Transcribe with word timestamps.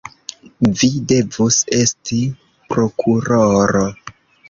Vi 0.79 0.89
devus 1.11 1.59
esti 1.81 2.19
prokuroro! 2.75 3.89